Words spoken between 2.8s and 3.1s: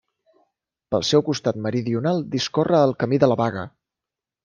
el